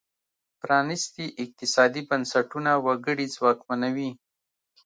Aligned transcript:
پرانیستي 0.61 1.25
اقتصادي 1.43 2.01
بنسټونه 2.09 2.71
وګړي 2.85 3.25
ځواکمنوي. 3.35 4.09